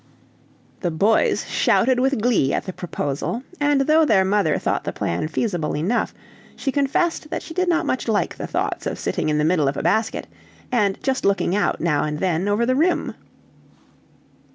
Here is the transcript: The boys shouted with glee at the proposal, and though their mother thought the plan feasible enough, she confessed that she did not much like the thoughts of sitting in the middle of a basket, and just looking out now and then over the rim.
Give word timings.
The 0.79 0.89
boys 0.89 1.45
shouted 1.47 1.99
with 1.99 2.19
glee 2.23 2.53
at 2.53 2.65
the 2.65 2.73
proposal, 2.73 3.43
and 3.59 3.81
though 3.81 4.03
their 4.03 4.25
mother 4.25 4.57
thought 4.57 4.83
the 4.83 4.91
plan 4.91 5.27
feasible 5.27 5.75
enough, 5.77 6.11
she 6.55 6.71
confessed 6.71 7.29
that 7.29 7.43
she 7.43 7.53
did 7.53 7.69
not 7.69 7.85
much 7.85 8.07
like 8.07 8.35
the 8.37 8.47
thoughts 8.47 8.87
of 8.87 8.97
sitting 8.97 9.29
in 9.29 9.37
the 9.37 9.45
middle 9.45 9.67
of 9.67 9.77
a 9.77 9.83
basket, 9.83 10.25
and 10.71 10.97
just 11.03 11.23
looking 11.23 11.55
out 11.55 11.79
now 11.79 12.03
and 12.03 12.17
then 12.17 12.47
over 12.47 12.65
the 12.65 12.75
rim. 12.75 13.13